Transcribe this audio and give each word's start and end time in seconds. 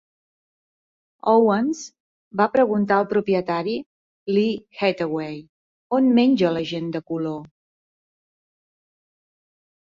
Owens 1.33 1.81
va 2.41 2.47
preguntar 2.55 2.97
al 3.01 3.05
propietari, 3.11 3.77
Lee 4.37 4.57
Hathaway, 4.87 5.39
On 6.01 6.11
menja 6.19 6.53
la 6.59 6.67
gent 6.73 6.91
de 6.99 7.05
color? 7.13 7.39